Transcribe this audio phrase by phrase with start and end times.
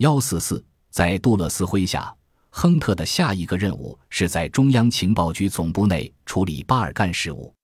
[0.00, 2.10] 幺四四，在杜勒斯麾下，
[2.48, 7.54] 亨特的下一个任务是在中央情报局总部内处理巴尔干事务。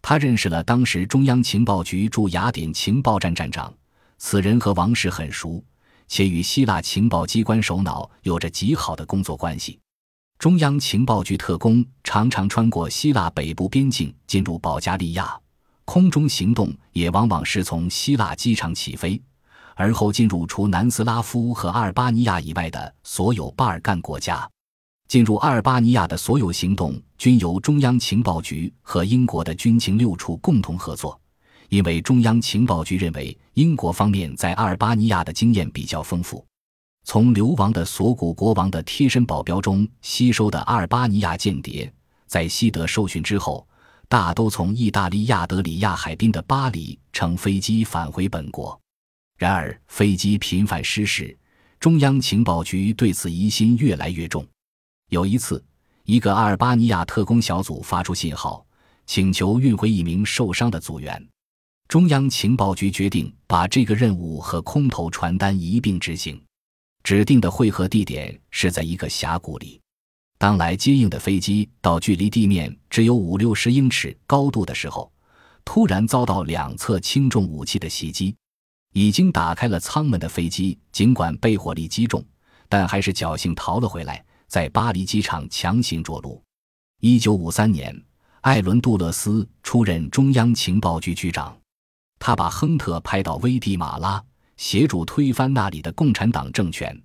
[0.00, 3.74] 他认识了当时中央情报局驻雅典情报站站长，
[4.18, 5.60] 此人和王室很熟，
[6.06, 9.76] 且与希腊情报机关首脑有着极好的工作关系。
[10.38, 15.36] 中央情报局特工常常穿过希腊北部边境进入保加利亚，
[15.84, 19.20] 空中行动也往往是从希腊机场起飞。
[19.80, 24.46] 而后进入除南斯拉夫和阿尔巴尼亚以外的所有巴尔干国家，
[25.08, 31.18] 进入阿尔巴尼亚的所有行动均由中央情报局和英国的军情六处共同合作，
[31.70, 36.44] 因为中央情报局认为英国方面在阿尔巴尼亚的经验比较丰富。
[37.06, 41.90] 从流亡的索古国王的贴身保镖中吸收的阿尔巴尼亚间谍，
[42.26, 43.66] 在西德受训之后，
[44.10, 48.78] 大都从意大利亚德里亚海滨的巴黎乘飞机返回本国。
[49.40, 51.34] 然而，飞机频繁失事，
[51.78, 54.46] 中央情报局对此疑心越来越重。
[55.08, 55.64] 有一次，
[56.04, 58.62] 一个阿尔巴尼亚特工小组发出信号，
[59.06, 61.26] 请求运回一名受伤的组员。
[61.88, 66.38] 中央情报局决定把这个任务和空投传单一并执行。
[67.02, 69.80] 指定的汇合地点是在一个峡谷里。
[70.36, 75.10] 当来接应的飞机到距离地面只有五六十英尺高度的时候，
[75.64, 78.36] 突然遭到两侧轻重武器的袭击。
[78.92, 82.24] 已经打开了舱门的飞机，尽管被火力击中，
[82.68, 86.42] 但还是侥幸逃了回来，在巴黎机场强行着陆。
[87.00, 87.96] 一九五三年，
[88.40, 91.56] 艾伦·杜勒斯出任中央情报局局长，
[92.18, 94.22] 他把亨特派到危地马拉，
[94.56, 97.00] 协助推翻那里的共产党政权。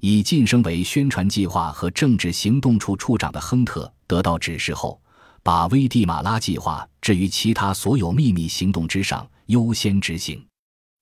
[0.00, 5.00] 已晋升为宣传计划和政治行动处处长的亨特得到指示后，
[5.42, 10.44] 把危地马拉计划置于其他所有秘密行动之上，优先执行。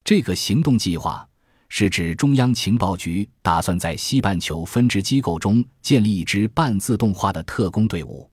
[0.04, 1.26] 这个行动计划
[1.68, 8.28] 是指中央情报局打算在西半球分支机构中建立一支半自动化的特工队伍。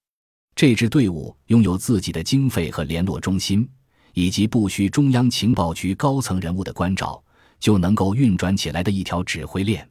[0.56, 3.70] 这支队伍拥有自己的经费和联络中心，
[4.14, 7.24] 以及不需中央情报局高层人物的关照
[7.60, 9.88] 就能够运转起来的一条指挥链。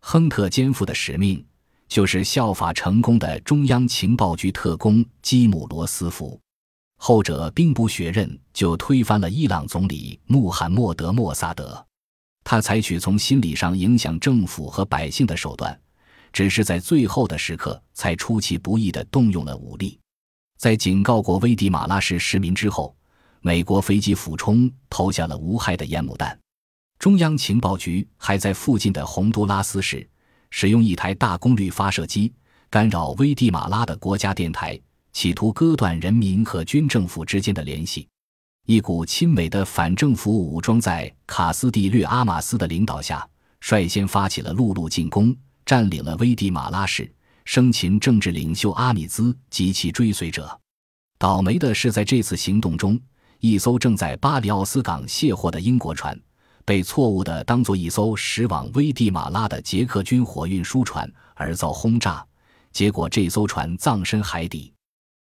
[0.00, 1.42] 亨特肩负的使命
[1.88, 6.38] 就是效法成功的中央情报局特工基姆罗斯福。
[7.04, 11.84] 后者兵不血刃就推翻了伊朗总理穆罕默德·莫萨德，
[12.44, 15.76] 他采取从心理上影响政府和百姓的手段，
[16.32, 19.98] 只是在最后的时刻才出其不意地动用了武力。
[20.58, 22.94] 在警告过危地马拉市市民之后，
[23.40, 26.38] 美国飞机俯冲投下了无害的烟幕弹。
[27.00, 30.08] 中央情报局还在附近的洪都拉斯市
[30.50, 32.32] 使用一台大功率发射机
[32.70, 34.80] 干扰危地马拉的国家电台。
[35.12, 38.08] 企图割断人民和军政府之间的联系，
[38.66, 43.26] 一股亲美的反政府武装在卡斯蒂略阿马斯的领导下，
[43.60, 45.36] 率先发起了陆路进攻，
[45.66, 47.12] 占领了危地马拉市，
[47.44, 50.58] 生擒政治领袖阿米兹及其追随者。
[51.18, 52.98] 倒霉的是，在这次行动中，
[53.38, 56.18] 一艘正在巴里奥斯港卸货的英国船，
[56.64, 62.26] 被错误地当作一艘驶往危地马拉的捷克军火运输船而遭轰炸，
[62.72, 64.71] 结果这艘船葬身海底。